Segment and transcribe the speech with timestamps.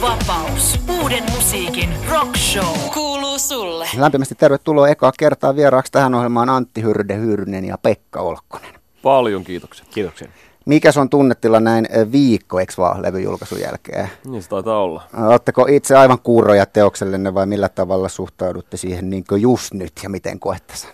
[0.00, 0.80] Vapaus.
[1.02, 2.90] Uuden musiikin rock show.
[2.94, 3.86] Kuuluu sulle.
[3.96, 8.74] Lämpimästi tervetuloa ekaa kertaa vieraaksi tähän ohjelmaan Antti Hyrde Hyrnen ja Pekka Olkkonen.
[9.02, 9.86] Paljon kiitoksia.
[9.90, 10.28] Kiitoksia.
[10.66, 14.08] Mikä on tunnetila näin eh, viikko, eikö vaan, levyn julkaisun jälkeen?
[14.24, 15.02] Niin se taitaa olla.
[15.16, 20.40] Oletteko itse aivan kuuroja teoksellenne vai millä tavalla suhtaudutte siihen niin just nyt ja miten
[20.40, 20.90] koette sen?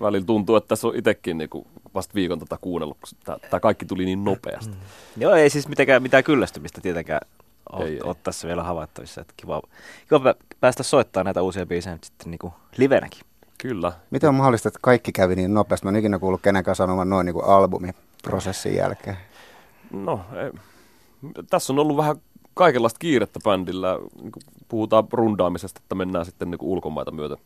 [0.00, 1.50] Välillä tuntuu, että tässä on itsekin niin
[1.94, 4.74] vasta viikon tätä kuunnellut, kun tämä kaikki tuli niin nopeasti.
[4.74, 5.22] Mm.
[5.22, 7.20] Joo, ei siis mitenkään mitään kyllästymistä tietenkään
[7.72, 9.20] ole, ole tässä vielä havaittavissa.
[9.20, 9.62] Että kiva,
[10.08, 13.20] kiva päästä soittamaan näitä uusia biisejä nyt sitten niin kuin livenäkin.
[13.58, 13.92] Kyllä.
[14.10, 15.86] Miten on mahdollista, että kaikki kävi niin nopeasti?
[15.86, 19.16] Mä en ikinä kuullut kenenkään sanomaan noin niin kuin albumiprosessin jälkeen.
[19.90, 20.52] No, ei.
[21.50, 22.16] tässä on ollut vähän
[22.54, 23.98] kaikenlaista kiirettä bändillä.
[24.22, 24.32] Niin
[24.68, 27.36] puhutaan rundaamisesta, että mennään sitten niin ulkomaita myötä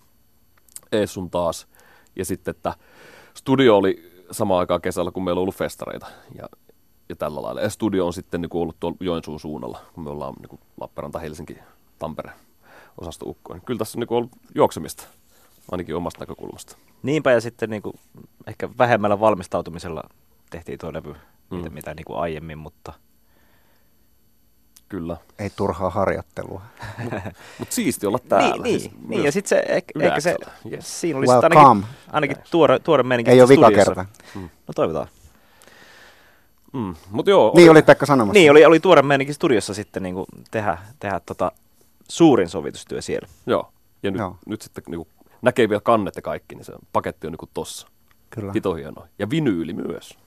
[0.92, 1.66] ees sun taas.
[2.16, 2.74] Ja sitten, että
[3.34, 6.06] studio oli samaan aikaan kesällä, kun meillä on ollut festareita.
[6.38, 6.48] Ja,
[7.12, 7.60] ja tällä lailla.
[7.60, 10.60] Ja studio on sitten niin kuin ollut tuolla Joensuun suunnalla, kun me ollaan niin kuin
[10.80, 11.58] Lappeenranta, Helsinki,
[11.98, 12.32] Tampere
[13.00, 13.60] osastoukkoon.
[13.60, 15.04] Kyllä tässä on niin kuin ollut juoksemista,
[15.70, 16.76] ainakin omasta näkökulmasta.
[17.02, 17.94] Niinpä ja sitten niin kuin,
[18.46, 20.02] ehkä vähemmällä valmistautumisella
[20.50, 21.12] tehtiin tuo levy,
[21.50, 21.56] mm.
[21.56, 22.92] mitä, mitä niin kuin aiemmin, mutta–
[24.92, 25.16] Kyllä.
[25.38, 26.62] Ei turhaa harjoittelua.
[27.02, 27.20] Mutta
[27.58, 28.62] mut siisti olla täällä.
[28.62, 30.36] Niin, siis niin, ja sitten se, ehkä, ehkä se,
[30.72, 31.00] yes.
[31.00, 34.04] siinä oli well, ainakin, ainakin tuore, tuore meininki Ei ole vika kerta.
[34.34, 34.42] Mm.
[34.42, 35.08] No toivotaan.
[36.72, 36.94] Mm.
[37.10, 38.32] Mut joo, niin oli Pekka sanomassa.
[38.32, 41.52] Niin, oli, oli tuore meininki studiossa sitten niin kuin tehdä, tehdä tota,
[42.08, 43.28] suurin sovitustyö siellä.
[43.46, 44.36] Joo, ja nyt, joo.
[44.46, 45.08] nyt sitten niin kuin,
[45.42, 47.86] näkee vielä kannet ja kaikki, niin se paketti on niin kuin tossa.
[48.30, 48.52] Kyllä.
[48.54, 49.06] Hito hienoa.
[49.18, 50.18] Ja vinyyli myös.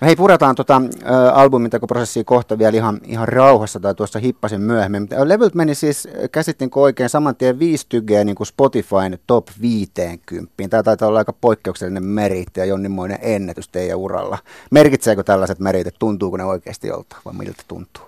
[0.00, 5.08] No hei, puretaan ä, albumintekoprosessia kohta vielä ihan, ihan rauhassa tai tuossa hippasin myöhemmin.
[5.24, 10.52] Levylt meni siis, käsittinkö oikein saman tien viisi tygeä niin kuin Spotifyn top 50.
[10.70, 14.38] Tämä taitaa olla aika poikkeuksellinen meriitti ja jonninmoinen ennätys teidän uralla.
[14.70, 18.04] Merkitseekö tällaiset meriitit, tuntuuko ne oikeasti jolta vai miltä tuntuu?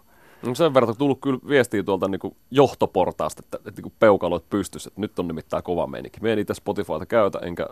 [0.47, 4.51] No sen verran on tullut kyllä viestiä tuolta niin kuin johtoportaasta, että, että niin peukaloit
[4.51, 6.21] pystyssä, että nyt on nimittäin kova meininki.
[6.23, 7.67] Me en itse Spotifyta käytä enkä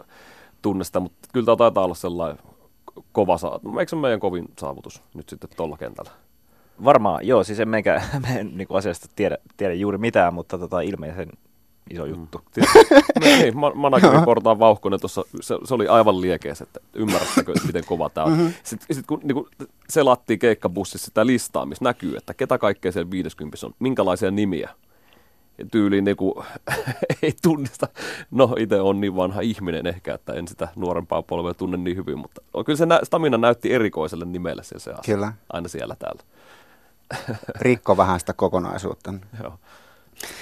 [0.62, 2.38] tunne sitä, mutta kyllä tämä taitaa olla sellainen
[3.12, 3.78] kova saavutus.
[3.78, 6.10] Eikö se ole meidän kovin saavutus nyt sitten tuolla kentällä?
[6.84, 7.44] Varmaan, joo.
[7.44, 11.28] Siis en meikä, me en niin asiasta tiedä, tiedä juuri mitään, mutta tota, ilmeisen
[11.90, 12.10] iso mm.
[12.10, 12.42] juttu.
[12.56, 12.62] Mm.
[13.20, 18.32] no, niin, vauhkonen tuossa, se, se, oli aivan liekeessä, että ymmärrättekö, miten kova tämä on.
[18.32, 18.52] Mm-hmm.
[18.62, 23.66] Sitten, sitten kun niin selattiin keikkabussissa sitä listaa, missä näkyy, että ketä kaikkea siellä 50
[23.66, 24.70] on, minkälaisia nimiä,
[25.70, 26.34] tyyliin niin kuin,
[27.22, 27.88] ei tunnista.
[28.30, 32.18] No itse on niin vanha ihminen ehkä, että en sitä nuorempaa polvea tunne niin hyvin,
[32.18, 35.14] mutta kyllä se nä- Stamina näytti erikoiselle nimelle se, se asia.
[35.14, 35.32] Kyllä.
[35.52, 36.22] Aina siellä täällä.
[37.60, 39.14] Rikko vähän sitä kokonaisuutta.
[39.42, 39.52] Joo.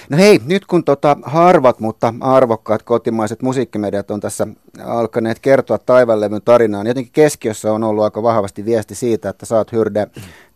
[0.09, 4.47] No hei, nyt kun tota harvat, mutta arvokkaat kotimaiset musiikkimediat on tässä
[4.85, 9.71] alkaneet kertoa taivanlevyn tarinaan, jotenkin keskiössä on ollut aika vahvasti viesti siitä, että sä oot
[9.71, 10.07] Hyrde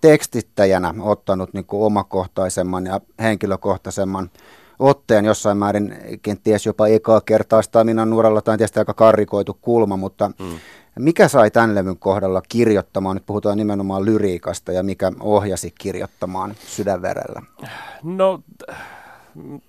[0.01, 4.29] tekstittäjänä ottanut niin kuin omakohtaisemman ja henkilökohtaisemman
[4.79, 10.31] otteen jossain määrin, kenties jopa ekaa kertaa Staminan nuoralla, tai tietysti aika karrikoitu kulma, mutta
[10.39, 10.57] mm.
[11.00, 17.41] mikä sai tämän levyn kohdalla kirjoittamaan, nyt puhutaan nimenomaan lyriikasta, ja mikä ohjasi kirjoittamaan sydänverellä?
[18.03, 18.39] No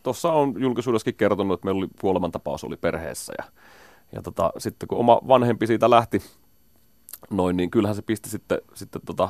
[0.02, 3.44] tuossa on julkisuudessakin kertonut, että meillä oli kuolemantapaus oli perheessä ja,
[4.12, 6.22] ja tota, sitten kun oma vanhempi siitä lähti
[7.30, 9.28] noin, niin kyllähän se pisti sitten, sitten tota,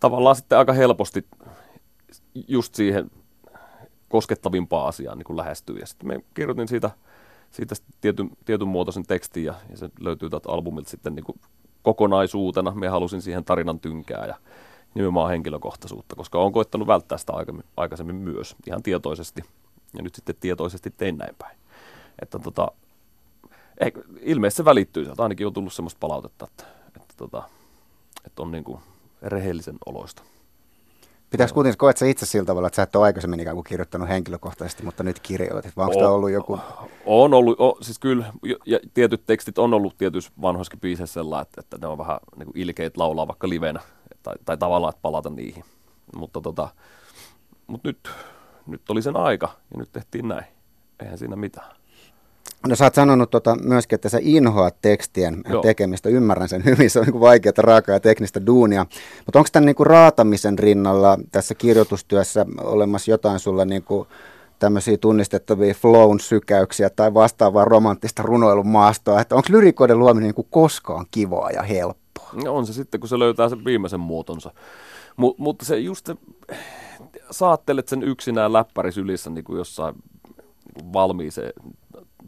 [0.00, 1.26] tavallaan sitten aika helposti
[2.48, 3.10] just siihen
[4.08, 5.76] koskettavimpaan asiaan niin kuin lähestyy.
[5.76, 6.90] Ja sitten me kirjoitin siitä,
[7.50, 11.40] siitä tietyn, tietyn muotoisen tekstin ja, ja se löytyy täältä albumilta sitten niin kuin
[11.82, 12.74] kokonaisuutena.
[12.74, 14.34] Me halusin siihen tarinan tynkää ja
[14.94, 17.32] nimenomaan henkilökohtaisuutta, koska olen koittanut välttää sitä
[17.76, 19.42] aikaisemmin myös ihan tietoisesti
[19.94, 21.56] ja nyt sitten tietoisesti tein näin päin.
[22.22, 22.68] Että tota,
[23.80, 25.22] eh, ilmeisesti se välittyy sieltä.
[25.22, 26.64] Ainakin on tullut semmoista palautetta, että,
[26.96, 27.42] että, tota,
[28.24, 28.80] että on niin kuin
[29.22, 30.22] rehellisen oloista.
[31.30, 34.82] Pitäisi kuitenkin koet itse sillä tavalla, että sä et ole aikaisemmin ikään kuin kirjoittanut henkilökohtaisesti,
[34.82, 36.58] mutta nyt kirjoitit, vai onko tämä ollut joku?
[37.06, 38.32] On ollut, o, siis kyllä,
[38.66, 42.46] ja tietyt tekstit on ollut tietyissä vanhoissa biiseissä sellainen, että, että ne on vähän niin
[42.46, 43.80] kuin ilkeitä laulaa vaikka livenä,
[44.22, 45.64] tai, tai tavallaan, että palata niihin.
[46.16, 46.68] Mutta tota,
[47.66, 48.10] mut nyt
[48.66, 50.44] nyt oli sen aika ja nyt tehtiin näin.
[51.02, 51.76] Eihän siinä mitään.
[52.68, 55.62] No sä oot sanonut tota myöskin, että sä inhoat tekstien Joo.
[55.62, 56.08] tekemistä.
[56.08, 58.86] Ymmärrän sen hyvin, se on niin vaikeaa, raakaa ja teknistä duunia.
[59.26, 64.08] Mutta onko tämän niin kuin raatamisen rinnalla tässä kirjoitustyössä olemassa jotain sulla niin kuin
[64.58, 69.20] tämmöisiä tunnistettavia flown sykäyksiä tai vastaavaa romanttista runoilun maastoa?
[69.20, 72.30] Että onko lyrikoiden luominen niin kuin koskaan kivaa ja helppoa?
[72.44, 74.52] No on se sitten, kun se löytää sen viimeisen muotonsa.
[75.16, 76.14] M- mutta se just se
[77.30, 79.94] saattelet sen yksinään läppäri sylissä niin kuin jossain
[80.74, 81.52] niin valmiiseen,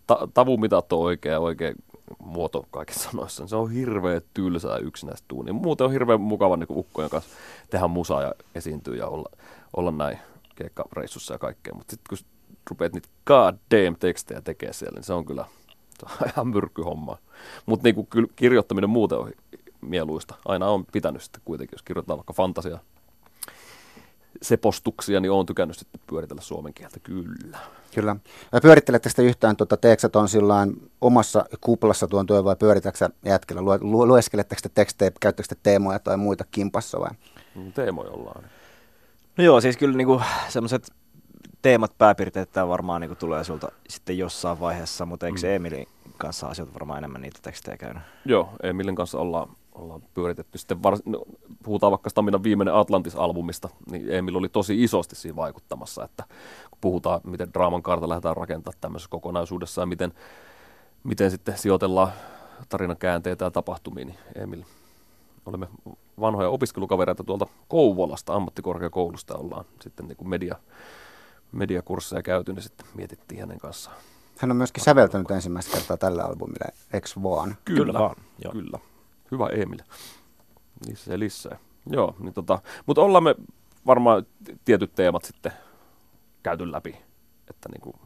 [0.06, 1.72] ta- tavumitat on oikea, oikea
[2.19, 3.46] muoto kaikissa sanoissa.
[3.46, 5.52] Se on hirveä tylsää yksinäistä tuunia.
[5.52, 7.30] Muuten on hirveän mukava niin kuin ukkojen kanssa
[7.70, 9.28] tehdä musaa ja esiintyä ja olla,
[9.76, 10.19] olla näin.
[10.54, 12.26] keikkareissussa ja kaikkea, mutta sitten kun
[12.70, 15.44] rupeat niitä god damn tekstejä tekemään siellä, niin se on kyllä
[15.98, 17.19] se on ihan myrkkyhomma.
[17.66, 19.32] Mutta niinku kyllä kirjoittaminen muuten on
[19.80, 20.34] mieluista.
[20.44, 22.78] Aina on pitänyt sitten kuitenkin, jos kirjoitetaan vaikka fantasia
[24.43, 27.58] sepostuksia, niin olen tykännyt sitten pyöritellä suomen kieltä, kyllä.
[27.94, 28.17] Kyllä.
[28.62, 33.62] Pyörittelette sitä yhtään, tuota, teekö on silloin omassa kuplassa tuon työn vai pyöritätkö jätkellä?
[33.62, 37.11] Lue, lu, lueskeletteko te tekstejä, käyttäkö te teemoja tai muita kimpassa vai?
[37.55, 38.44] Mm, teemoja ollaan.
[39.37, 40.93] No joo, siis kyllä niinku semmoiset
[41.62, 45.49] teemat, pääpiirteet varmaan niinku tulee sulta sitten jossain vaiheessa, mutta eikö mm.
[45.55, 45.88] Emilin
[46.19, 48.02] kanssa asiat varmaan enemmän niitä tekstejä käynyt?
[48.25, 50.58] Joo, Emilin kanssa ollaan ollaan pyöritetty.
[50.58, 51.22] Sitten vars, no,
[51.62, 56.25] puhutaan vaikka Staminan viimeinen Atlantis-albumista, niin Emil oli tosi isosti siinä vaikuttamassa, että
[56.70, 60.12] kun puhutaan, miten draaman kaarta lähdetään rakentamaan tämmöisessä kokonaisuudessa ja miten,
[61.04, 62.12] miten sitten sijoitellaan
[62.69, 64.62] tarinan käänteitä ja tapahtumia, niin Emil,
[65.46, 65.69] olemme
[66.20, 70.56] vanhoja opiskelukavereita tuolta Kouvolasta, ammattikorkeakoulusta ollaan sitten niin kuin media,
[71.52, 73.96] mediakursseja käyty, niin sitten mietittiin hänen kanssaan.
[74.38, 77.56] Hän on myöskin säveltänyt ensimmäistä kertaa tällä albumilla, eikö vaan?
[77.64, 78.16] Kyllä, kyllä vaan.
[78.44, 78.52] Joo.
[78.52, 78.78] Kyllä.
[79.30, 79.78] Hyvä Emil.
[80.88, 81.58] Lisää lisää.
[81.90, 83.34] Joo, niin tota, mutta ollaan me
[83.86, 84.26] varmaan
[84.64, 85.52] tietyt teemat sitten
[86.42, 86.96] käyty läpi,
[87.50, 87.96] että niin kuin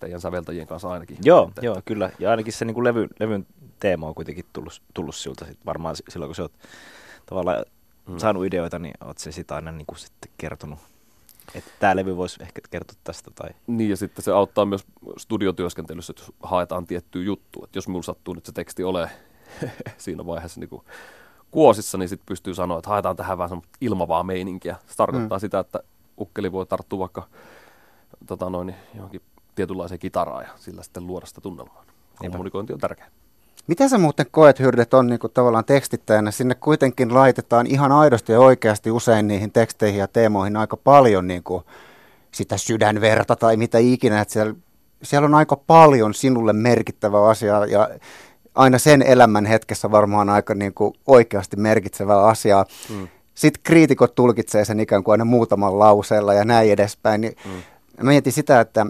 [0.00, 1.16] teidän säveltäjien kanssa ainakin.
[1.24, 2.10] Joo, että, joo kyllä.
[2.18, 3.46] Ja ainakin se niin kuin levy, levyn
[3.80, 6.52] teema on kuitenkin tullut, tullut siltä sit varmaan silloin, kun sä oot
[7.26, 7.64] tavallaan
[8.08, 8.18] hmm.
[8.18, 10.78] saanut ideoita, niin oot se sitä aina niin kuin sitten kertonut
[11.54, 13.30] että tämä levy voisi ehkä kertoa tästä.
[13.34, 13.50] Tai...
[13.66, 14.84] Niin, ja sitten se auttaa myös
[15.16, 17.64] studiotyöskentelyssä, että haetaan tiettyä juttua.
[17.64, 19.10] Että jos minulla sattuu nyt se teksti ole
[19.98, 20.82] siinä vaiheessa niin kuin
[21.50, 24.76] kuosissa, niin sitten pystyy sanoa, että haetaan tähän vähän ilmavaa meininkiä.
[24.86, 25.40] Se tarkoittaa mm.
[25.40, 25.80] sitä, että
[26.20, 27.22] ukkeli voi tarttua vaikka
[28.26, 29.20] tota noin, johonkin
[29.54, 31.84] tietynlaiseen kitaraan ja sillä sitten luoda sitä tunnelmaa.
[32.16, 33.08] Kommunikointi on tärkeää.
[33.66, 36.30] Mitä sä muuten koet, Hyrdet, on niin kuin tavallaan tekstittäjänä?
[36.30, 41.42] Sinne kuitenkin laitetaan ihan aidosti ja oikeasti usein niihin teksteihin ja teemoihin aika paljon niin
[41.42, 41.64] kuin
[42.30, 44.20] sitä sydänverta tai mitä ikinä.
[44.20, 44.54] Että siellä,
[45.02, 47.90] siellä on aika paljon sinulle merkittävä asia ja
[48.54, 52.66] aina sen elämän hetkessä varmaan aika niin kuin oikeasti merkitsevää asiaa.
[52.90, 53.08] Mm.
[53.34, 57.20] Sitten kriitikot tulkitsee sen ikään kuin aina muutaman lauseella ja näin edespäin.
[57.20, 58.06] Niin mm.
[58.06, 58.86] Mietin sitä, että,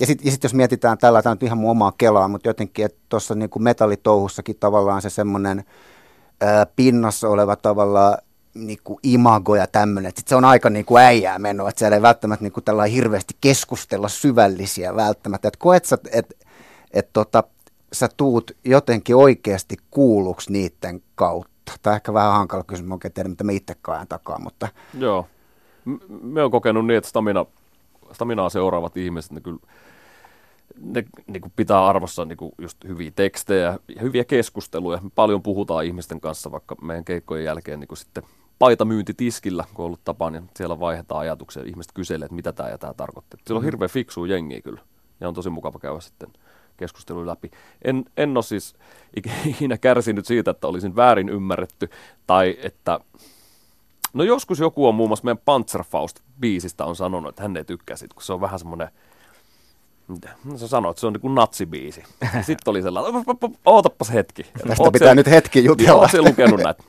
[0.00, 2.98] ja sitten sit jos mietitään tällä, tämä on ihan mun omaa kelaa, mutta jotenkin, että
[3.08, 5.64] tuossa niin metallitouhussakin tavallaan se semmoinen
[6.76, 8.18] pinnassa oleva tavallaan
[8.54, 11.96] niin kuin imago ja tämmöinen, että se on aika niin kuin äijää menoa, että siellä
[11.96, 16.34] ei välttämättä niin kuin hirveästi keskustella syvällisiä välttämättä, että koet sä, että
[16.90, 17.44] et tota,
[17.94, 21.72] sä tuut jotenkin oikeasti kuulluksi niiden kautta?
[21.82, 24.68] Tämä on ehkä vähän hankala kysymys, mä oikein tiedä, mitä mä itse ajan takaa, mutta...
[24.98, 25.26] Joo.
[26.22, 27.46] Me on kokenut niin, että stamina,
[28.12, 29.58] staminaa seuraavat ihmiset, ne kyllä
[30.80, 35.00] ne niin kuin pitää arvossa niin kuin just hyviä tekstejä ja hyviä keskusteluja.
[35.02, 38.22] Me paljon puhutaan ihmisten kanssa, vaikka meidän keikkojen jälkeen niin kuin sitten
[38.58, 38.86] paita
[39.16, 41.62] tiskillä, kun on ollut tapa, niin siellä vaihdetaan ajatuksia.
[41.62, 43.38] Ihmiset kyselee, että mitä tämä ja tämä tarkoittaa.
[43.46, 43.66] Siellä on mm-hmm.
[43.66, 44.80] hirveän fiksu jengiä kyllä.
[45.20, 46.28] Ja on tosi mukava käydä sitten
[46.76, 47.50] keskustelu läpi.
[47.82, 48.74] En, en ole siis
[49.50, 51.90] ikinä kärsinyt siitä, että olisin väärin ymmärretty
[52.26, 53.00] tai että
[54.14, 58.14] No joskus joku on muun muassa meidän Panzerfaust-biisistä on sanonut, että hän ei tykkää siitä,
[58.14, 58.88] kun se on vähän semmoinen,
[60.08, 62.02] mitä no, sä sanoit, että se on niin kuin natsibiisi.
[62.46, 63.24] Sitten oli sellainen,
[63.66, 64.42] ootapas hetki.
[64.42, 66.00] Tästä pitää se, nyt hetki jutella.
[66.00, 66.82] Oot se lukenut näitä,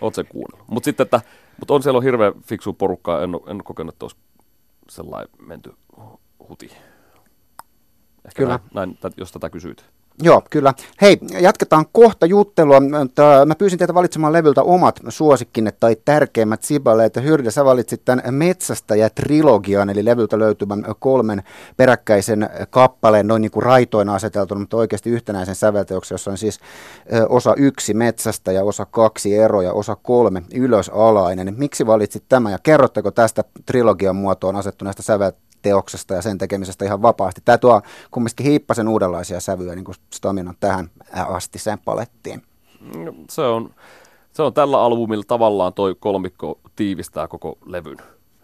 [0.00, 0.68] oot se kuunnellut.
[0.68, 1.20] Mutta sitten, että
[1.58, 4.16] mutta on siellä on hirveän fiksu porukka, en, en kokenut, että olisi
[4.88, 5.74] sellainen menty
[6.48, 6.70] huti.
[8.26, 8.60] Ehkä Kyllä.
[8.74, 9.84] Näin, näin, jos tätä kysyit.
[10.22, 10.74] Joo, kyllä.
[11.00, 12.80] Hei, jatketaan kohta juttelua.
[13.46, 17.16] Mä pyysin teitä valitsemaan levyltä omat suosikkinne tai tärkeimmät sibaleet.
[17.16, 21.42] Hyrde, sä valitsit tämän Metsästä ja trilogian, eli levyltä löytyvän kolmen
[21.76, 26.60] peräkkäisen kappaleen, noin niin kuin raitoina aseteltuna, mutta oikeasti yhtenäisen sävelteoksen, jossa on siis
[27.28, 31.54] osa yksi Metsästä ja osa kaksi ero ja osa kolme ylösalainen.
[31.58, 35.45] Miksi valitsit tämä ja kerrotteko tästä trilogian muotoon asettuneesta sävelteoksesta?
[35.66, 37.40] Teoksesta ja sen tekemisestä ihan vapaasti.
[37.44, 42.42] Tämä tuo kumminkin hiippasen uudenlaisia sävyjä niin kuin Staminan tähän asti sen palettiin.
[42.96, 43.74] No, se on,
[44.32, 47.96] se on tällä albumilla tavallaan toi kolmikko tiivistää koko levyn.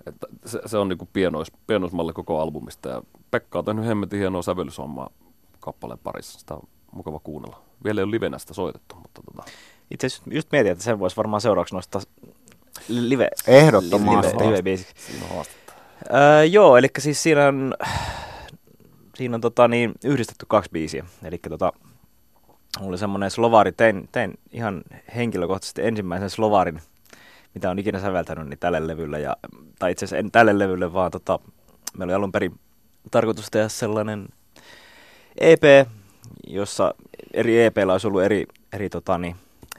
[0.06, 4.42] Että se, se on niin pienois, pienoismalli koko albumista ja Pekka on tehnyt hemmetin hienoa
[4.42, 5.10] sävellysommaa
[5.60, 6.38] kappaleen parissa.
[6.38, 7.62] Sitä on mukava kuunnella.
[7.84, 9.50] Vielä ei ole livenä sitä soitettu, mutta tota...
[9.90, 12.02] Itse asiassa just mietin, että sen voisi varmaan seuraavaksi nostaa
[12.88, 13.28] live.
[13.46, 14.36] Ehdottomasti.
[14.36, 15.44] Live, live, live Siinä on
[16.14, 17.74] Öö, joo, eli siis siinä on,
[19.14, 21.04] siinä on tota, niin, yhdistetty kaksi biisiä.
[21.24, 21.72] Eli tota,
[22.80, 24.82] oli semmoinen slovaari, tein, tein ihan
[25.16, 26.80] henkilökohtaisesti ensimmäisen slovaarin,
[27.54, 29.20] mitä on ikinä säveltänyt, niin tälle levylle.
[29.20, 29.36] Ja,
[29.78, 31.38] tai itse asiassa en tälle levylle, vaan tota,
[31.96, 32.58] meillä oli alun perin
[33.10, 34.28] tarkoitus tehdä sellainen
[35.40, 35.62] EP,
[36.46, 36.94] jossa
[37.34, 39.36] eri EPllä olisi ollut eri, eri tota, niin,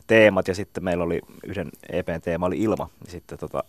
[0.08, 2.90] teemat, ja sitten meillä oli yhden EPn teema oli ilma.
[3.06, 3.64] Ja sitten tota,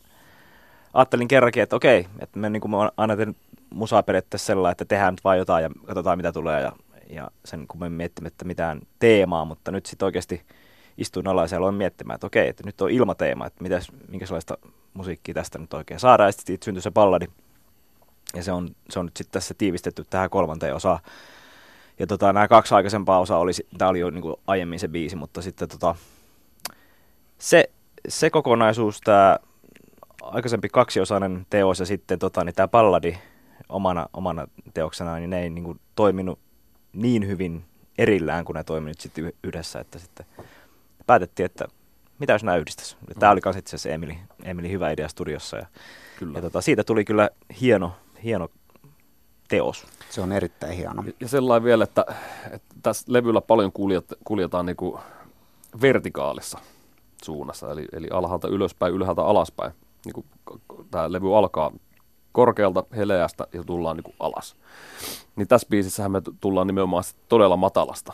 [0.95, 3.37] ajattelin kerrankin, että okei, että me niin kuin mä aina tehnyt
[3.71, 6.73] musaa periaatteessa sellainen, että tehdään nyt vaan jotain ja katsotaan mitä tulee ja,
[7.11, 10.43] ja sen kun me miettimättä mitään teemaa, mutta nyt sitten oikeasti
[10.99, 14.59] istuin alas ja aloin miettimään, että okei, että nyt on ilmateema, että mitäs, minkälaista
[14.95, 16.29] musiikkia tästä nyt oikein saadaan.
[16.29, 17.27] Ja sitten syntyi se balladi.
[18.35, 20.99] Ja se on, se on nyt sitten tässä tiivistetty tähän kolmanteen osaan.
[21.99, 25.17] Ja tota, nämä kaksi aikaisempaa osaa oli, tämä oli jo niin kuin aiemmin se biisi,
[25.17, 25.95] mutta sitten tota,
[27.39, 27.71] se,
[28.09, 29.39] se kokonaisuus, tämä
[30.33, 33.19] aikaisempi kaksiosainen teos ja sitten tota, niin tämä balladi
[33.69, 36.39] omana, omana teoksena, niin ne ei niin kuin, toiminut
[36.93, 37.65] niin hyvin
[37.99, 40.27] erillään, kun ne toiminut sitten yhdessä, että sitten
[41.07, 41.65] päätettiin, että
[42.19, 42.97] mitä jos nämä yhdistäisi.
[43.19, 45.67] Tämä oli myös itse asiassa Emili, Emili hyvä idea studiossa ja,
[46.19, 46.39] kyllä.
[46.39, 47.93] ja tota, siitä tuli kyllä hieno,
[48.25, 48.49] hieno
[49.49, 49.87] teos.
[50.11, 51.05] Se on erittäin hieno.
[51.21, 52.07] Ja sellainen vielä, että,
[52.51, 55.01] että tässä levyllä paljon kuljet, kuljetaan niin kuin
[55.81, 56.59] vertikaalissa
[57.25, 59.73] suunnassa, eli, eli alhaalta ylöspäin, ylhäältä alaspäin.
[60.05, 60.27] Niin kuin
[60.91, 61.73] tämä levy alkaa
[62.33, 64.57] korkealta, heleästä ja tullaan niin kuin alas.
[65.37, 68.13] Niin tässä biisissähän me tullaan nimenomaan todella matalasta,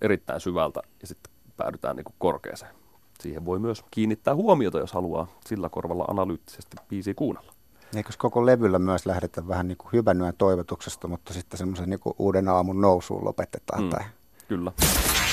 [0.00, 2.74] erittäin syvältä ja sitten päädytään niin kuin korkeaseen.
[3.20, 7.52] Siihen voi myös kiinnittää huomiota, jos haluaa sillä korvalla analyyttisesti biisiä kuunnella.
[7.96, 12.00] Eikö koko levyllä myös lähdetä vähän niin kuin hyvän yön toivotuksesta, mutta sitten semmoisen niin
[12.18, 13.82] uuden aamun nousuun lopetetaan?
[13.82, 14.04] Mm, tai...
[14.48, 14.72] Kyllä.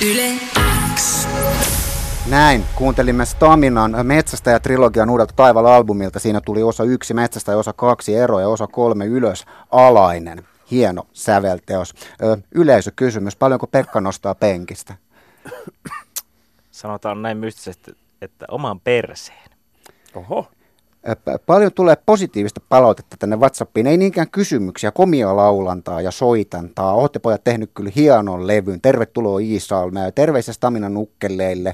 [0.02, 0.40] Yle
[0.96, 1.93] X.
[2.30, 6.20] Näin, kuuntelimme Staminan Metsästä ja trilogian uudelta Taival-albumilta.
[6.20, 10.48] Siinä tuli osa yksi Metsästä ja osa kaksi ero ja osa kolme ylös alainen.
[10.72, 11.94] Hieno sävelteos.
[12.24, 14.96] Ö, yleisökysymys, paljonko Pekka nostaa penkistä?
[16.72, 19.50] Sanotaan näin mystisesti, että oman perseen.
[20.16, 20.48] Oho.
[21.46, 26.94] Paljon tulee positiivista palautetta tänne WhatsAppiin, ei niinkään kysymyksiä, komia laulantaa ja soitantaa.
[26.94, 28.82] Olette pojat tehnyt kyllä hienon levyn.
[28.82, 31.74] Tervetuloa Iisalmeen ja terveisiä Stamina nukkeleille.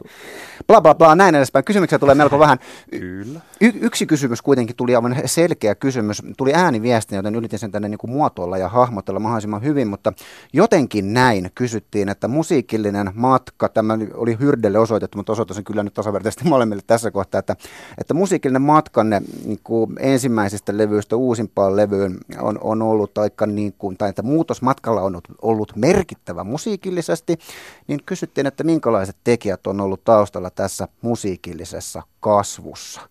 [0.67, 1.65] Bla bla bla, näin edespäin.
[1.65, 2.57] Kysymyksiä tulee melko vähän.
[2.91, 3.39] Kyllä.
[3.61, 6.21] Y- yksi kysymys kuitenkin tuli aivan selkeä kysymys.
[6.37, 10.13] Tuli ääniviesti, joten yritin sen tänne niin kuin muotoilla ja hahmotella mahdollisimman hyvin, mutta
[10.53, 15.93] jotenkin näin kysyttiin, että musiikillinen matka, tämä oli Hyrdelle osoitettu, mutta osoitan sen kyllä nyt
[15.93, 17.55] tasavertaisesti molemmille tässä kohtaa, että,
[17.97, 23.97] että musiikillinen matkanne niin kuin ensimmäisestä levyistä uusimpaan levyyn on, on ollut aika niin kuin,
[23.97, 27.39] tai että muutos matkalla on ollut merkittävä musiikillisesti,
[27.87, 33.01] niin kysyttiin, että minkälaiset tekijät on ollut taustalla tässä musiikillisessa kasvussa.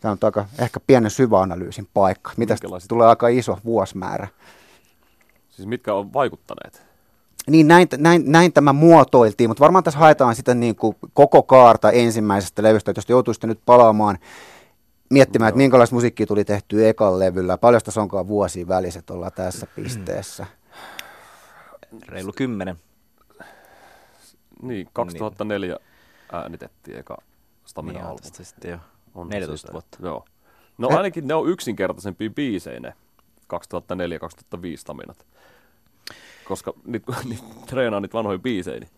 [0.00, 2.32] Tämä on aika ehkä pienen syväanalyysin paikka.
[2.36, 2.56] Mitä
[2.88, 4.28] tulee aika iso vuosimäärä.
[5.48, 6.82] Siis mitkä on vaikuttaneet?
[7.50, 11.90] Niin näin, näin, näin tämä muotoiltiin, mutta varmaan tässä haetaan sitä niin kuin koko kaarta
[11.90, 14.18] ensimmäisestä levystä, että jos joutuisitte nyt palaamaan
[15.10, 17.58] miettimään, että minkälaista musiikkia tuli tehty ekan levyllä.
[17.58, 20.46] Paljon tässä onkaan vuosia väliset ollaan tässä pisteessä.
[22.08, 22.76] Reilu kymmenen.
[24.62, 25.86] Niin, 2004 niin.
[26.32, 27.16] äänitettiin eka
[27.64, 28.44] stamina niin, albumi.
[28.44, 28.78] sitten jo
[29.14, 29.72] on 14 siitä.
[29.72, 29.98] vuotta.
[30.02, 30.24] Joo.
[30.78, 32.92] No ainakin ne on yksinkertaisempia biisejä ne
[33.54, 35.26] 2004-2005 staminat.
[36.44, 38.90] Koska nyt kun niitä treenaa niitä vanhoja biisejä, niin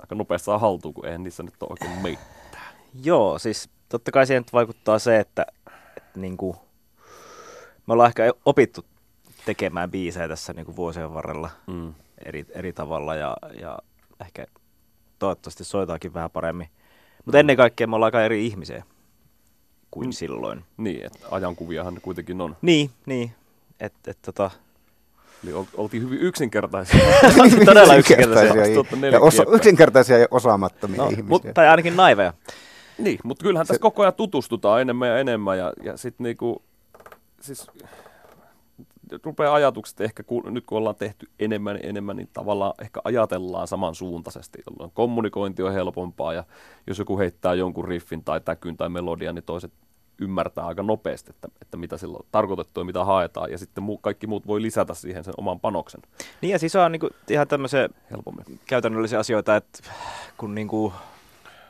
[0.00, 2.74] aika nopeasti saa haltuun, kun eihän niissä nyt ole oikein mitään.
[3.02, 5.46] Joo, siis totta kai siihen vaikuttaa se, että,
[5.96, 6.56] että niin kuin,
[7.86, 8.84] me ollaan ehkä opittu
[9.44, 11.94] tekemään biisejä tässä niin kuin vuosien varrella mm.
[12.24, 13.78] eri, eri tavalla ja, ja
[14.20, 14.46] ehkä
[15.18, 16.68] toivottavasti soitaakin vähän paremmin.
[17.24, 18.84] Mutta ennen kaikkea me ollaan aika eri ihmisiä
[19.90, 20.12] kuin mm.
[20.12, 20.64] silloin.
[20.76, 22.56] Niin, että ajankuviahan ne kuitenkin on.
[22.62, 23.32] Niin, niin.
[23.80, 24.50] Että et, tota,
[25.44, 27.00] Eli oltiin hyvin yksinkertaisia.
[27.64, 28.66] Todella yksinkertaisia.
[29.12, 31.28] Ja osa, yksinkertaisia ja osaamattomia no, ihmisiä.
[31.28, 32.32] Mut, tai ainakin naiveja.
[32.98, 33.68] Niin, mutta kyllähän se...
[33.68, 36.62] tässä koko ajan tutustutaan enemmän ja enemmän ja, ja sitten niinku,
[37.40, 37.66] siis
[39.24, 43.68] rupeaa ajatukset ehkä, kun, nyt kun ollaan tehty enemmän ja enemmän, niin tavallaan ehkä ajatellaan
[43.68, 46.44] samansuuntaisesti, jolloin kommunikointi on helpompaa ja
[46.86, 49.72] jos joku heittää jonkun riffin tai täkyn tai melodian, niin toiset
[50.20, 53.98] ymmärtää aika nopeasti, että, että mitä sillä on tarkoitettu ja mitä haetaan, ja sitten muu,
[53.98, 56.02] kaikki muut voi lisätä siihen sen oman panoksen.
[56.40, 58.60] Niin ja siis on niin kuin, ihan tämmöisiä helpommin.
[58.66, 59.78] käytännöllisiä asioita, että
[60.36, 60.92] kun niin kuin,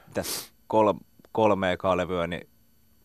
[0.08, 1.00] mitäs, kolme,
[1.36, 2.48] kolme ekaa levyä, niin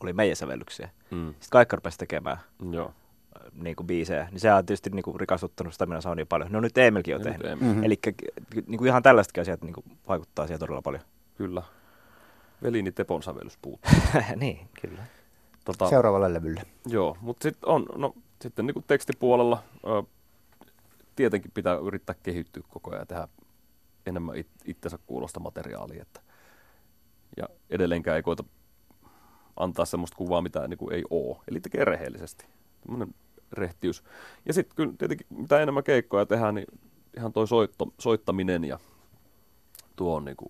[0.04, 0.90] oli meidän sävellyksiä.
[1.12, 1.28] Mm.
[1.28, 2.38] Sitten kaikki rupesi tekemään
[2.72, 2.94] Joo.
[3.54, 6.52] Niin kuin biisejä, niin se on tietysti niin kuin rikastuttanut sitä minä Soundia paljon.
[6.52, 7.60] No nyt Emilkin on tehnyt.
[7.60, 7.84] Mm-hmm.
[7.84, 8.00] Eli
[8.68, 11.04] niin kuin ihan tällaisetkin asiat niin kuin vaikuttaa siihen todella paljon.
[11.36, 11.64] Kyllä.
[12.64, 13.92] Velini Tepon sävellys puuttuu.
[14.36, 15.04] niin, kyllä.
[15.66, 16.62] Tota, Seuraavalle levylle.
[16.88, 20.04] Joo, mutta sitten on, no, sitten niin kuin tekstipuolella ö,
[21.16, 23.28] tietenkin pitää yrittää kehittyä koko ajan ja tehdä
[24.06, 26.02] enemmän it, itsensä kuulosta materiaalia.
[26.02, 26.22] Että,
[27.38, 28.44] ja edelleenkään ei koita
[29.58, 31.38] antaa semmoista kuvaa, mitä niin kuin ei ole.
[31.48, 32.46] Eli tekee rehellisesti.
[32.82, 33.16] Tämmöinen
[33.52, 34.04] rehtiys.
[34.46, 36.68] Ja sitten kyllä tietenkin mitä enemmän keikkoja tehdään, niin
[37.18, 38.80] ihan toi soitto, soittaminen ja
[39.96, 40.50] tuo on niin kuin,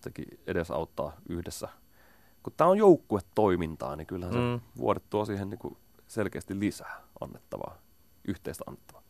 [0.00, 1.68] sekin edesauttaa yhdessä
[2.42, 4.60] kun tämä on joukkuetoimintaa, niin kyllähän mm.
[4.60, 5.76] se vuodet tuo siihen niin kuin
[6.08, 7.78] selkeästi lisää annettavaa,
[8.24, 9.02] yhteistä annettavaa.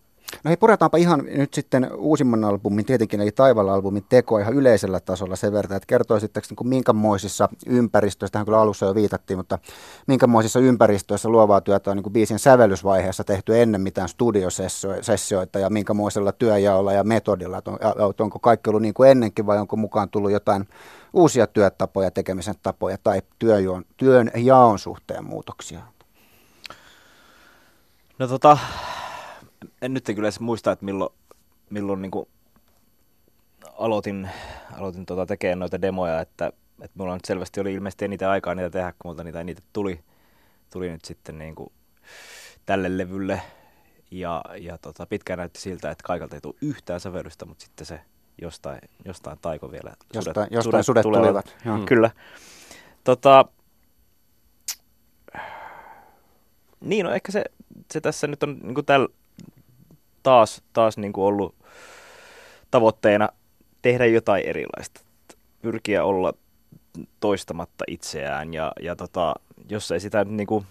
[0.44, 5.36] No hei, puretaanpa ihan nyt sitten uusimman albumin, tietenkin eli Taivaalla-albumin teko ihan yleisellä tasolla
[5.36, 9.58] sen verran, että kertoisitteko niin minkämoisissa ympäristöissä, tähän kyllä alussa jo viitattiin, mutta
[10.06, 16.32] minkämoisissa ympäristöissä luovaa työtä on niin kuin biisin sävellysvaiheessa tehty ennen mitään studiosessioita ja minkämoisella
[16.32, 17.78] työjaolla ja metodilla, että on,
[18.18, 20.68] onko kaikki ollut niin kuin ennenkin vai onko mukaan tullut jotain
[21.12, 25.80] uusia työtapoja, tekemisen tapoja tai työn, työn jaon suhteen muutoksia?
[28.18, 28.58] No tota,
[29.82, 31.14] en nyt kyllä edes muista, että milloin,
[31.70, 32.28] milloin niin kuin
[33.78, 34.30] aloitin,
[34.72, 36.46] aloitin tota tekemään noita demoja, että,
[36.82, 40.00] että mulla nyt selvästi oli ilmeisesti eniten aikaa niitä tehdä, kun multa niitä, niitä tuli,
[40.72, 41.72] tuli nyt sitten niin kuin
[42.66, 43.42] tälle levylle.
[44.10, 48.00] Ja, ja tota, pitkään näytti siltä, että kaikalta ei tule yhtään sävellystä, mutta sitten se
[48.42, 49.92] jostain, jostain taiko vielä.
[50.14, 51.56] Jostain sudet, jostain sudet, sudet tulivat.
[51.64, 51.78] Joo.
[51.78, 51.84] Mm.
[51.84, 52.10] Kyllä.
[53.04, 53.44] Tota,
[56.80, 57.44] niin, no ehkä se,
[57.92, 59.08] se tässä nyt on niin tällä
[60.22, 61.54] taas, taas niin kuin ollut
[62.70, 63.28] tavoitteena
[63.82, 65.00] tehdä jotain erilaista.
[65.62, 66.32] Pyrkiä olla
[67.20, 69.34] toistamatta itseään ja, ja tota,
[69.68, 70.66] jos ei sitä niin kuin,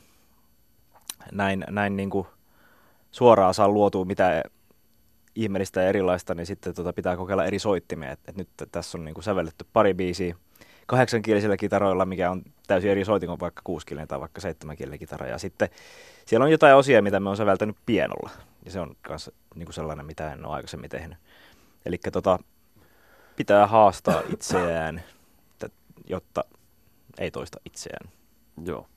[1.31, 2.27] näin, näin niin kuin
[3.11, 4.43] suoraan saa luotua mitä
[5.35, 8.11] ihmeellistä ja erilaista, niin sitten tota pitää kokeilla eri soittimia.
[8.11, 10.35] Et, et nyt tässä on niin kuin sävelletty pari biisiä
[10.91, 15.27] kahdeksankielisillä kitaroilla, mikä on täysin eri soitin kuin vaikka kuuskielinen tai vaikka seitsemänkielinen kitara.
[15.27, 15.69] Ja sitten
[16.25, 18.29] siellä on jotain osia, mitä me on säveltänyt pienolla.
[18.65, 21.17] Ja se on myös niin sellainen, mitä en ole aikaisemmin tehnyt.
[21.85, 22.39] Eli tota,
[23.35, 25.03] pitää haastaa itseään,
[26.09, 26.43] jotta
[27.17, 28.11] ei toista itseään.
[28.65, 28.87] Joo.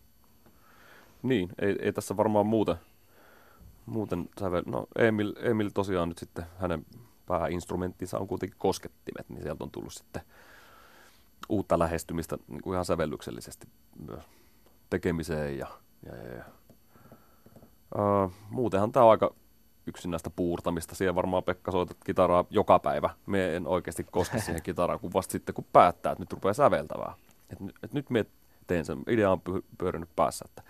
[1.22, 2.76] Niin, ei, ei tässä varmaan muuten,
[3.86, 4.62] muuten sävel...
[4.66, 6.86] No Emil, Emil tosiaan nyt sitten, hänen
[7.26, 10.22] pääinstrumenttinsa on kuitenkin koskettimet, niin sieltä on tullut sitten
[11.48, 13.68] uutta lähestymistä niin kuin ihan sävellyksellisesti
[14.08, 14.24] myös
[14.90, 15.66] tekemiseen ja,
[16.06, 16.44] ja, ja, ja.
[17.98, 19.34] Uh, muutenhan tämä on aika
[19.86, 20.94] yksinäistä puurtamista.
[20.94, 23.10] Siellä varmaan Pekka soitat kitaraa joka päivä.
[23.26, 27.14] Me en oikeasti koske siihen kitaraan, kun vasta sitten kun päättää, että nyt rupeaa säveltämään.
[27.50, 28.26] Et, et nyt me
[28.66, 28.98] teen sen.
[29.08, 29.40] Idea on
[29.78, 30.44] pyörinyt päässä.
[30.48, 30.62] Että,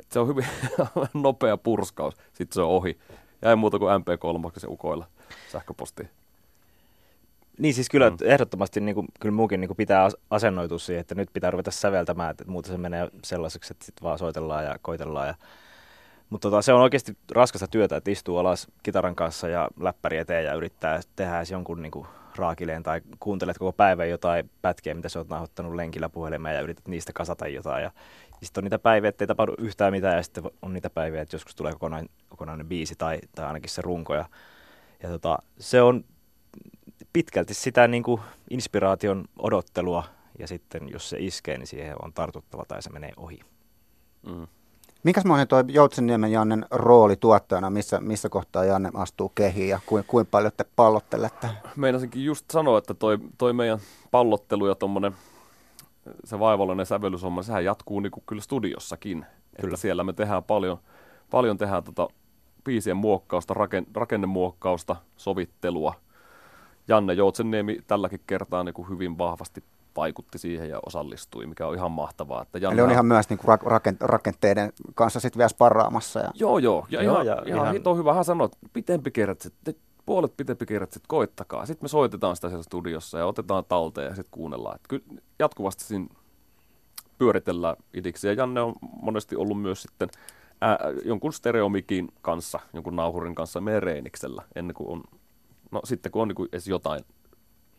[0.00, 0.46] että se on hyvin
[1.14, 2.16] nopea purskaus.
[2.32, 2.98] Sitten se on ohi.
[3.42, 5.06] Ja ei muuta kuin MP3 se ukoilla
[5.52, 6.10] sähköpostiin.
[7.60, 8.16] Niin siis kyllä mm.
[8.24, 12.30] ehdottomasti niin kuin, kyllä muukin niin kuin pitää asennoitua siihen, että nyt pitää ruveta säveltämään,
[12.30, 15.34] että muuten se menee sellaiseksi, että sitten vaan soitellaan ja koitellaan ja
[16.30, 20.44] mutta tota, se on oikeasti raskasta työtä, että istuu alas kitaran kanssa ja läppäri eteen
[20.44, 25.08] ja yrittää tehdä edes jonkun niin kuin, raakileen tai kuuntelet koko päivän jotain pätkiä, mitä
[25.08, 27.82] sä oot nauhoittanut lenkillä puhelimeen ja yrität niistä kasata jotain.
[27.82, 27.90] Ja,
[28.30, 31.22] ja sitten on niitä päiviä, että ei tapahdu yhtään mitään ja sitten on niitä päiviä,
[31.22, 34.14] että joskus tulee kokonainen, kokonainen biisi tai, tai ainakin se runko.
[34.14, 34.24] Ja,
[35.02, 36.04] ja tota, se on
[37.12, 38.20] pitkälti sitä niin kuin
[38.50, 40.04] inspiraation odottelua
[40.38, 43.40] ja sitten jos se iskee, niin siihen on tartuttava tai se menee ohi.
[44.26, 44.46] Mm.
[45.02, 50.26] Minkälainen tuo Joutsenniemen Jannen rooli tuottajana, missä, missä kohtaa Janne astuu kehiin ja kuin, kuin
[50.26, 51.48] paljon te pallottelette?
[51.76, 53.78] Meinasinkin just sanoa, että toi, toi meidän
[54.10, 55.12] pallottelu ja tuommoinen
[56.24, 59.26] se vaivallinen sävellysomma, sehän jatkuu niin kuin kyllä studiossakin.
[59.60, 59.68] Kyllä.
[59.68, 60.78] Että siellä me tehdään paljon,
[61.30, 62.08] paljon tehdään tota
[62.64, 65.94] biisien muokkausta, raken, rakennemuokkausta, sovittelua.
[66.90, 69.64] Janne Joutsenniemi tälläkin kertaa niin kuin hyvin vahvasti
[69.96, 72.42] vaikutti siihen ja osallistui, mikä on ihan mahtavaa.
[72.42, 72.74] Että Janna...
[72.74, 73.58] Eli on ihan myös niin kuin
[74.00, 76.20] rakenteiden kanssa sitten vielä sparraamassa.
[76.20, 76.30] Ja...
[76.34, 76.86] Joo, joo.
[76.90, 77.82] Ja joo, ihan, ja, ihan, ihan...
[77.84, 78.14] on hyvä.
[78.14, 79.54] Hän sanoi, että pitempi kerratsit,
[80.06, 81.66] puolet pitempi kerratsit, koittakaa.
[81.66, 84.76] Sitten me soitetaan sitä siellä studiossa ja otetaan talteen ja sitten kuunnellaan.
[84.76, 86.06] Että kyllä jatkuvasti siinä
[87.18, 88.26] pyöritellään idiksi.
[88.26, 90.08] Ja Janne on monesti ollut myös sitten
[90.60, 95.02] ää, jonkun stereomikin kanssa, jonkun nauhurin kanssa meidän reeniksellä, ennen kuin on,
[95.70, 97.04] no sitten kun on niin kuin edes jotain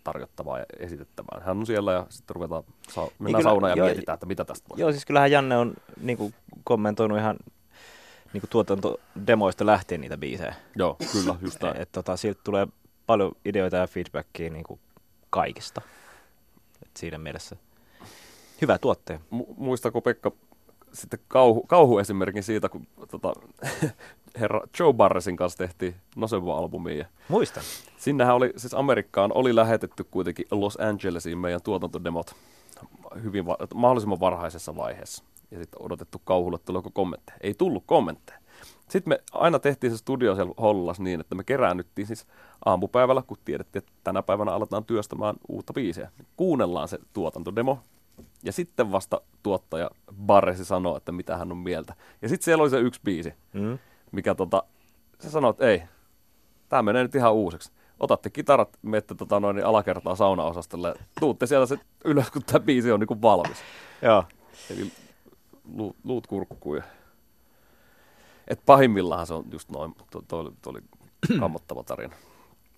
[0.03, 1.41] tarjottavaa ja esitettävää.
[1.45, 4.25] Hän on siellä ja sitten ruvetaan, sa- mennään niin kyllä, saunaan ja joo, mietitään, että
[4.25, 4.79] mitä tästä voi.
[4.79, 7.37] Joo, siis kyllähän Janne on niin kuin, kommentoinut ihan
[8.33, 10.55] niin kuin tuotantodemoista lähtien niitä biisejä.
[10.75, 11.75] Joo, kyllä, just näin.
[11.75, 12.67] Et, et, tota, sieltä tulee
[13.05, 14.79] paljon ideoita ja feedbackia niin kuin
[15.29, 15.81] kaikista.
[16.83, 17.55] Et siinä mielessä
[18.61, 19.19] hyvä tuotteen.
[19.19, 20.31] Mu- muistako Pekka
[20.93, 23.33] sitten kauhu, kauhuesimerkin siitä, kun tota,
[24.41, 27.05] herra Joe Barresin kanssa tehtiin Nosebo-albumia.
[27.27, 27.63] Muistan.
[27.97, 32.35] Sinnehän oli, siis Amerikkaan oli lähetetty kuitenkin Los Angelesiin meidän tuotantodemot
[33.23, 35.23] hyvin, mahdollisimman varhaisessa vaiheessa.
[35.51, 37.37] Ja sitten odotettu kauhulle, tuleeko kommentteja.
[37.41, 38.39] Ei tullut kommentteja.
[38.89, 42.27] Sitten me aina tehtiin se studio siellä Hollas niin, että me keräännyttiin siis
[42.65, 46.11] aamupäivällä, kun tiedettiin, että tänä päivänä aletaan työstämään uutta biisiä.
[46.37, 47.79] Kuunnellaan se tuotantodemo,
[48.43, 49.91] ja sitten vasta tuottaja
[50.25, 51.95] Barresi sanoo, että mitä hän on mieltä.
[52.21, 53.77] Ja sitten siellä oli se yksi biisi, mm.
[54.11, 54.63] Mikä tota,
[55.19, 55.83] se sanoi, että ei,
[56.69, 57.71] tämä menee nyt ihan uusiksi.
[57.99, 62.59] Otatte kitarat, menette tota noin, niin alakertaa saunaosastolle ja tuutte siellä se ylös, kun tämä
[62.59, 63.57] biisi on niin valmis.
[64.01, 64.23] Joo.
[64.69, 64.91] Eli
[65.73, 66.83] luut, luut kurkkuun.
[68.47, 70.81] Et pahimmillaan se on just noin, tuo, tuo, tuo oli
[71.39, 72.15] kammottava tarina.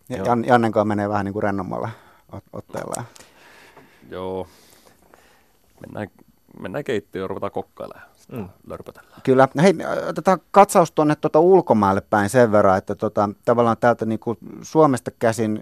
[0.09, 1.89] Ja Jan, Jannen kanssa menee vähän niin kuin rennommalla
[2.53, 3.03] otteella.
[4.09, 4.47] Joo.
[5.81, 6.07] Mennään,
[6.59, 8.49] mennään keittiöön ja ruvetaan kokkailemaan mm.
[8.67, 9.21] lörpötellään.
[9.23, 9.47] Kyllä.
[9.61, 9.73] Hei,
[10.09, 15.11] otetaan katsaus tuonne tuota ulkomaille päin sen verran, että tota, tavallaan täältä niin kuin Suomesta
[15.11, 15.61] käsin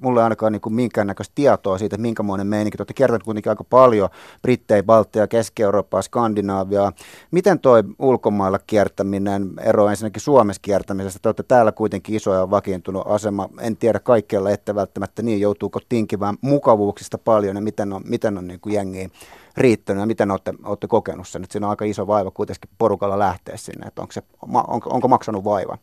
[0.00, 2.76] mulle ainakaan niin kuin minkäännäköistä tietoa siitä, minkämoinen meininki.
[2.78, 4.08] Olette kertonut kuitenkin aika paljon
[4.42, 6.92] Brittejä, Baltia, Keski-Eurooppaa, Skandinaaviaa.
[7.30, 11.18] Miten toi ulkomailla kiertäminen eroaa ensinnäkin Suomessa kiertämisestä?
[11.22, 13.48] Te olette täällä kuitenkin iso ja vakiintunut asema.
[13.60, 15.40] En tiedä kaikkialla, ette välttämättä niin.
[15.40, 19.08] Joutuuko tinkimään mukavuuksista paljon ja miten on, miten on niin kuin jengiä
[19.56, 21.42] riittänyt ja miten olette, olette kokenut sen?
[21.44, 23.86] Että siinä on aika iso vaiva kuitenkin porukalla lähteä sinne.
[23.86, 24.22] Että onko, se,
[24.68, 25.78] onko, onko maksanut vaiva?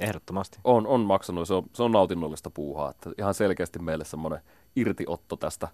[0.00, 0.58] Ehdottomasti.
[0.64, 1.48] On, on maksanut.
[1.48, 2.90] Se on, se on nautinnollista puuhaa.
[2.90, 4.40] Että ihan selkeästi meille semmoinen
[4.76, 5.68] irtiotto tästä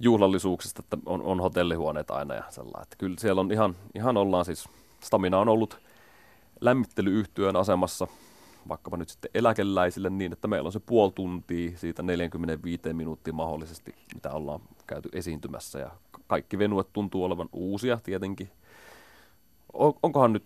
[0.00, 2.82] juhlallisuuksista, että on, on hotellihuoneet aina ja sellainen.
[2.82, 4.68] Että kyllä siellä on ihan, ihan ollaan siis,
[5.00, 5.78] Stamina on ollut
[6.60, 8.06] lämmittelyyhtiön asemassa
[8.68, 13.94] vaikkapa nyt sitten eläkeläisille niin, että meillä on se puoli tuntia siitä 45 minuuttia mahdollisesti,
[14.14, 15.90] mitä ollaan käyty esiintymässä ja
[16.26, 18.50] kaikki venuet tuntuu olevan uusia tietenkin.
[20.02, 20.44] onkohan nyt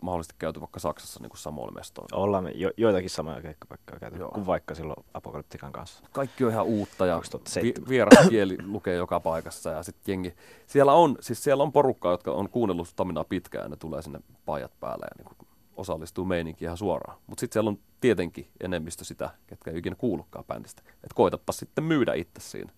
[0.00, 2.22] mahdollisesti käyty vaikka Saksassa niin kuin samoilla mestoilla.
[2.22, 4.30] Ollaan jo, joitakin samoja keikkapaikkoja käyty Joo.
[4.30, 6.04] kuin vaikka silloin Apokalyptikan kanssa.
[6.12, 7.20] Kaikki on ihan uutta ja
[7.62, 10.34] vi- vieras kieli lukee joka paikassa ja sitten jengi.
[10.66, 14.20] Siellä on, siis siellä on porukkaa, jotka on kuunnellut Staminaa pitkään ja ne tulee sinne
[14.46, 15.48] pajat päälle ja niin kuin
[15.80, 17.18] osallistuu meininkiin ihan suoraan.
[17.26, 20.82] Mutta sitten siellä on tietenkin enemmistö sitä, ketkä ei ikinä kuullutkaan bändistä.
[20.86, 22.72] Että koitapa sitten myydä itse siinä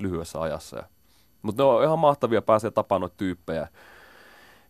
[0.00, 0.82] lyhyessä ajassa.
[1.42, 3.68] Mutta ne on ihan mahtavia, pääsee tapaamaan noita tyyppejä.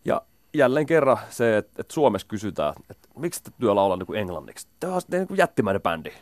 [0.04, 0.22] Ja
[0.54, 4.68] jälleen kerran se, että, että Suomessa kysytään, että miksi te työ laulaa niin kuin englanniksi?
[4.80, 6.12] Te on niin kuin jättimäinen bändi.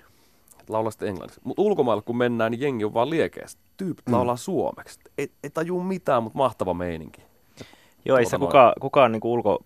[0.68, 1.40] Laulaa sitten englanniksi.
[1.44, 3.62] Mutta ulkomailla kun mennään, niin jengi on vaan liekeästi.
[3.76, 4.12] Tyypit mm.
[4.12, 5.00] laulaa suomeksi.
[5.18, 7.22] Ei, ei tajuu mitään, mutta mahtava meininki.
[8.04, 9.64] Joo, ei se kukaan, kukaan niin kuin ulko,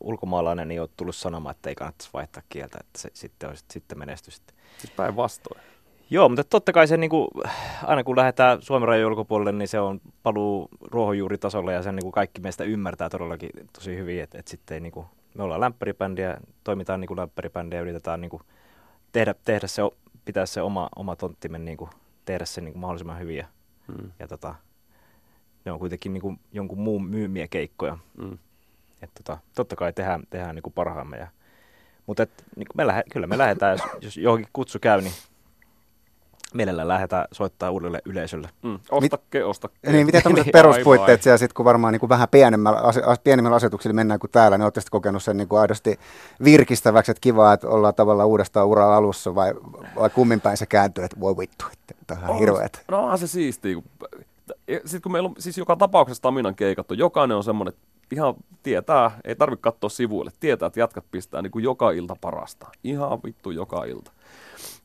[0.00, 3.98] ulkomaalainen niin ole tullut sanomaan, että ei kannattaisi vaihtaa kieltä, että se sitten, olisi, sitten
[3.98, 4.42] menestys.
[4.78, 5.60] Siis päinvastoin.
[6.10, 7.28] Joo, mutta totta kai se niin kuin,
[7.84, 12.12] aina kun lähdetään Suomen rajojen ulkopuolelle, niin se on paluu ruohonjuuritasolle ja sen niin kuin
[12.12, 17.00] kaikki meistä ymmärtää todellakin tosi hyvin, että, että sitten niin kuin, me ollaan lämpäribändiä, toimitaan
[17.00, 18.42] niin kuin lämpäribändiä ja yritetään niin kuin,
[19.12, 19.82] tehdä, tehdä se,
[20.24, 21.90] pitää se oma, oma tonttimen niin kuin,
[22.24, 23.46] tehdä se niin kuin mahdollisimman hyvin ja,
[23.86, 24.10] hmm.
[24.18, 24.54] ja tota,
[25.64, 27.98] ne on kuitenkin niin kuin, jonkun muun myymiä keikkoja.
[28.22, 28.38] Hmm.
[29.02, 31.16] Et, tota, totta kai tehdään, tehdään niin kuin parhaamme.
[31.16, 31.28] Ja,
[32.06, 35.12] mutta et, niin me lähe, kyllä me lähdetään, jos, jos johonkin kutsu käy, niin
[36.54, 38.48] mielellään lähdetään soittaa uudelle yleisölle.
[38.62, 38.78] Mm.
[38.90, 39.90] Ostakke, Mit, ostakke.
[39.90, 42.80] Niin, miten tämmöiset peruspuitteet siellä sitten, kun varmaan niin kuin vähän pienemmällä,
[43.24, 45.98] pienemmillä asetuksilla mennään kuin täällä, niin olette kokenut sen niin kuin aidosti
[46.44, 49.54] virkistäväksi, että kiva, että ollaan tavallaan uudestaan uralla alussa, vai,
[49.96, 52.84] vai kummin päin se kääntyy, että voi vittu, että on ihan hirveet.
[52.88, 53.76] No onhan se siistiä.
[54.84, 57.74] Sitten kun meillä on siis joka tapauksessa Taminan keikat on, jokainen on semmoinen,
[58.10, 62.66] ihan tietää, ei tarvitse katsoa sivuille, tietää, että jatkat pistää niin kuin joka ilta parasta.
[62.84, 64.12] Ihan vittu joka ilta.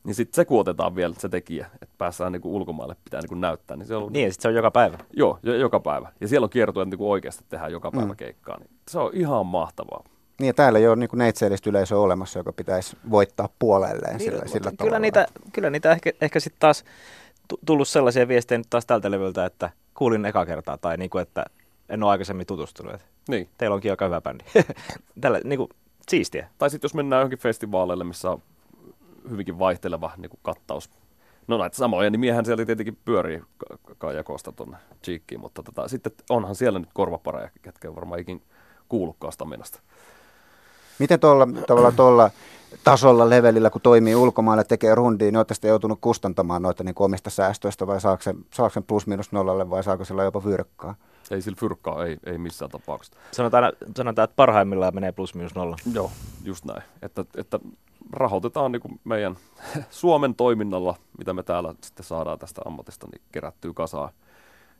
[0.04, 3.40] Niin sitten se kuotetaan vielä, se tekijä, että päässään niin kuin ulkomaille pitää niin kuin
[3.40, 3.76] näyttää.
[3.76, 4.98] Niin, se on, niin, sitten se on joka päivä.
[5.12, 6.12] Joo, jo, joka päivä.
[6.20, 8.16] Ja siellä on kiertoja, että niin oikeasti tehdään joka päivä mm.
[8.16, 8.58] keikkaa.
[8.58, 10.04] Niin se on ihan mahtavaa.
[10.40, 14.46] Niin ja täällä ei ole niin neitseellistä yleisöä olemassa, joka pitäisi voittaa puolelleen niin, sillä,
[14.46, 14.98] sillä kyllä tavalla.
[14.98, 16.84] Niitä, kyllä niitä ehkä, ehkä sitten taas
[17.66, 21.44] tullut sellaisia viestejä nyt taas tältä levyltä, että kuulin eka kertaa tai niin kuin, että
[21.88, 23.00] en ole aikaisemmin tutustunut.
[23.28, 23.48] Niin.
[23.58, 24.44] Teillä onkin aika hyvä bändi.
[25.20, 25.70] Tällä, niin kuin,
[26.08, 26.48] siistiä.
[26.58, 28.42] Tai sitten jos mennään johonkin festivaaleille, missä on
[29.30, 30.90] hyvinkin vaihteleva niin kuin kattaus.
[31.46, 33.42] No näitä samoja nimiehän siellä tietenkin pyörii
[33.98, 38.42] Kaija Kosta tuonne Cheekkiin, mutta tota, sitten onhan siellä nyt korvapareja, ketkä on varmaan ikin
[38.88, 39.80] kuullutkaan staminasta.
[40.98, 42.30] Miten tuolla, tavalla tuolla
[42.84, 47.86] tasolla, levelillä, kun toimii ulkomailla tekee rundiin, niin olette joutunut kustantamaan noita niin omista säästöistä
[47.86, 50.94] vai saako sen, saako sen plus minus nollalle vai saako sillä jopa fyrkkaa?
[51.30, 53.18] Ei sillä fyrkkaa, ei, ei missään tapauksessa.
[53.32, 55.76] Sanotaan, sanotaan, että parhaimmillaan menee plus minus nolla.
[55.92, 56.10] Joo,
[56.44, 56.82] just näin.
[57.02, 57.58] Että, että
[58.12, 59.36] rahoitetaan niin kuin meidän
[59.90, 64.10] Suomen toiminnalla, mitä me täällä sitten saadaan tästä ammatista, niin kerättyy kasaan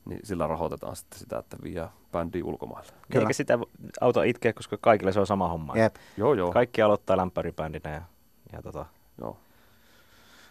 [0.07, 2.92] niin sillä rahoitetaan sitten sitä, että vie bändi ulkomaille.
[3.11, 3.23] Kyllä.
[3.23, 3.59] Eikä sitä
[4.01, 5.77] auto itkeä, koska kaikille se on sama homma.
[5.77, 5.97] Jep.
[6.16, 6.53] Joo, joo.
[6.53, 8.03] Kaikki aloittaa lämpäribändinä ja,
[8.53, 8.87] ja tota,
[9.21, 9.37] joo.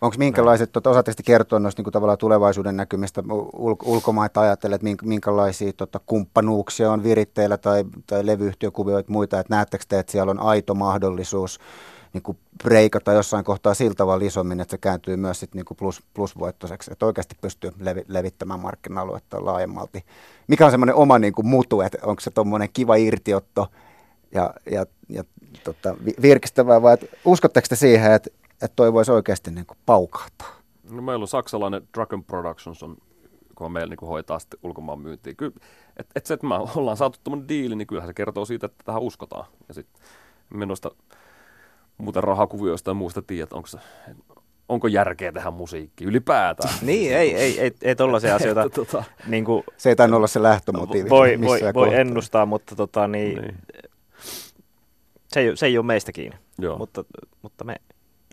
[0.01, 5.73] Onko minkälaiset, tuota, osaatteko kertoa noista niin tavallaan tulevaisuuden näkymistä ul, ulkomaita ajattelee, että minkälaisia
[5.73, 10.73] tota, kumppanuuksia on viritteillä tai, tai levyyhtiökuvioita muita, että näettekö te, että siellä on aito
[10.73, 11.59] mahdollisuus
[12.15, 15.77] niin kuin breikata jossain kohtaa sillä tavalla isommin, että se kääntyy myös sit niin kuin
[15.77, 20.05] plus, plusvoittoiseksi, että oikeasti pystyy levi, levittämään markkina-aluetta laajemmalti.
[20.47, 23.67] Mikä on semmoinen oma niin kuin mutu, että onko se tuommoinen kiva irtiotto
[24.31, 25.23] ja, ja, ja
[25.63, 30.55] tota, virkistävää vai että uskotteko te siihen, että, että toi voisi oikeasti niin kuin paukahtaa?
[30.89, 32.97] No meillä on saksalainen Dragon Productions on
[33.55, 35.33] kun meillä niin hoitaa sitten ulkomaan myyntiä.
[35.33, 35.53] Kyllä,
[35.97, 38.83] et, et se, että me ollaan saatu tuommoinen diili, niin kyllähän se kertoo siitä, että
[38.85, 39.45] tähän uskotaan.
[39.67, 40.01] Ja sitten
[40.49, 40.91] minusta
[41.97, 43.77] muuten rahakuvioista ja muusta tiedät, onko se,
[44.69, 46.73] onko järkeä tehdä musiikki ylipäätään.
[46.81, 48.63] niin, ei, ei, ei, ei tollaisia asioita.
[48.63, 51.09] että, tota, niin kuin, se ei tainnut olla se lähtömotiivi.
[51.09, 53.57] Voi, voi, voi ennustaa, mutta tota, niin, niin.
[55.27, 56.77] Se, ei, se ei ole meistä kiinni, Joo.
[56.77, 57.03] Mutta,
[57.41, 57.75] mutta me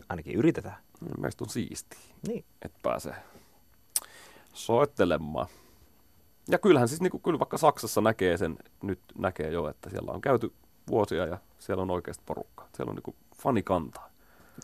[0.09, 0.77] ainakin yritetään.
[1.19, 2.45] Meistä on siistiä, niin.
[2.61, 3.15] että pääsee
[4.53, 5.47] soittelemaan.
[6.47, 10.11] Ja kyllähän siis niin kuin, kyllä vaikka Saksassa näkee sen, nyt näkee jo, että siellä
[10.11, 10.51] on käyty
[10.89, 12.67] vuosia ja siellä on oikeasti porukkaa.
[12.75, 14.09] Siellä on niin fanikantaa.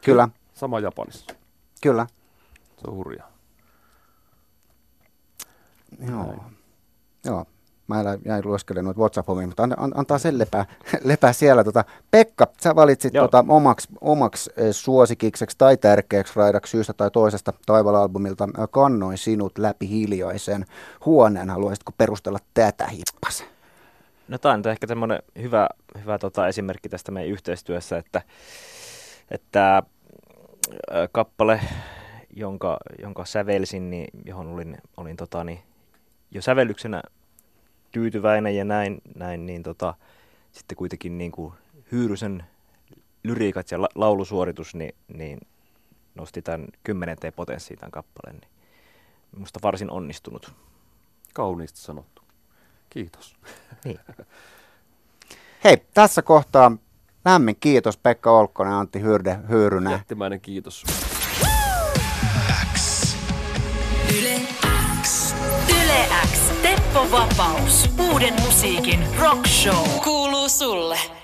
[0.04, 0.30] Kyllä.
[0.54, 1.36] Sama Japanissa.
[1.82, 2.08] Kyllä.
[2.78, 3.32] Se on hurjaa.
[6.08, 6.36] Joo.
[7.26, 7.46] Joo.
[7.88, 10.65] Mä jäin lueskelemaan noita whatsapp mutta an, an, antaa sen lepää,
[11.04, 11.63] lepää siellä.
[11.63, 17.54] Tota, Pekka, sä valitsit tota, omaksi, omaks e, suosikikseksi tai tärkeäksi raidaksi syystä tai toisesta
[17.65, 20.65] Taival-albumilta Kannoin sinut läpi hiljaisen
[21.06, 21.50] huoneen.
[21.50, 23.44] Haluaisitko perustella tätä hippas?
[24.30, 25.70] No tämä on ehkä semmoinen hyvä,
[26.02, 28.22] hyvä tota, esimerkki tästä meidän yhteistyössä, että,
[29.32, 29.84] että
[31.12, 31.62] kappale,
[32.36, 35.60] jonka, jonka sävelsin, niin, johon olin, olin tota, niin,
[36.32, 37.02] jo sävellyksenä
[37.92, 39.94] tyytyväinen ja näin, näin niin tota,
[40.52, 41.54] sitten kuitenkin niin kuin
[41.92, 42.44] Hyyrysen
[43.24, 45.39] lyriikat ja la- laulusuoritus niin, niin
[46.15, 48.39] nosti tämän kymmenenteen potenssiin tämän kappaleen.
[48.42, 48.50] Niin
[49.32, 50.54] minusta varsin onnistunut.
[51.34, 52.29] Kauniisti sanottu.
[52.89, 53.36] Kiitos.
[53.86, 53.99] Niin.
[55.63, 56.71] Hei, tässä kohtaa
[57.25, 59.91] lämmin kiitos Pekka Olkkonen Antti Hyrde Hyyrynä.
[59.91, 60.84] Jättimäinen kiitos.
[62.73, 63.15] X.
[64.19, 64.39] Yle
[65.02, 65.36] X.
[65.69, 66.39] Yle X.
[66.62, 67.89] Teppo Vapaus.
[67.99, 69.89] Uuden musiikin rock show.
[70.04, 71.18] Kuuluu sulle.